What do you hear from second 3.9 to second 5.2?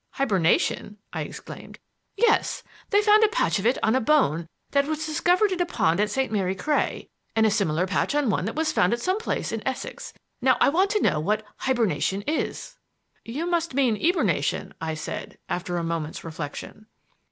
a bone that was